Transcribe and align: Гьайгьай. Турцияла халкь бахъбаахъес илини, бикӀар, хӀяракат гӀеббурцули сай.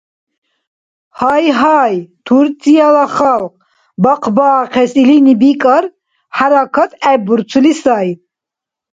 Гьайгьай. 1.17 1.93
Турцияла 2.25 3.05
халкь 3.15 3.57
бахъбаахъес 4.03 4.91
илини, 5.01 5.33
бикӀар, 5.39 5.85
хӀяракат 6.35 6.91
гӀеббурцули 7.01 7.73
сай. 7.81 8.09